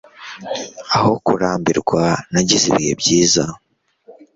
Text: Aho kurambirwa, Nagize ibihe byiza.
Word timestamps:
Aho 0.95 1.11
kurambirwa, 1.25 2.03
Nagize 2.33 2.65
ibihe 2.71 2.93
byiza. 3.01 3.43